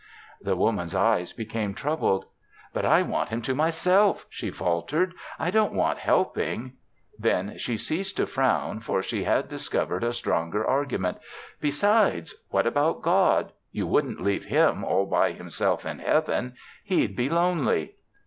[0.41, 2.25] The Woman's eyes became troubled.
[2.73, 5.13] "But I want him to myself," she faltered.
[5.37, 6.73] "I don't want helping."
[7.19, 11.19] Then she ceased to frown, for she had discovered a stronger argument.
[11.59, 13.51] "Besides, what about God?
[13.71, 16.55] You wouldn't leave Him all by Himself in Heaven.
[16.83, 17.93] He'd be lonely."